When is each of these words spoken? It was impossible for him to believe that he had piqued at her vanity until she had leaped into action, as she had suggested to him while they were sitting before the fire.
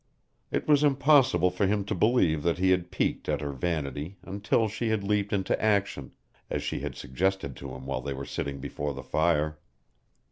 It 0.49 0.67
was 0.67 0.83
impossible 0.83 1.51
for 1.51 1.67
him 1.67 1.85
to 1.85 1.93
believe 1.93 2.41
that 2.41 2.57
he 2.57 2.71
had 2.71 2.89
piqued 2.89 3.29
at 3.29 3.39
her 3.39 3.51
vanity 3.51 4.17
until 4.23 4.67
she 4.67 4.89
had 4.89 5.03
leaped 5.03 5.31
into 5.31 5.61
action, 5.63 6.13
as 6.49 6.63
she 6.63 6.79
had 6.79 6.95
suggested 6.95 7.55
to 7.57 7.69
him 7.75 7.85
while 7.85 8.01
they 8.01 8.13
were 8.15 8.25
sitting 8.25 8.59
before 8.59 8.95
the 8.95 9.03
fire. 9.03 9.59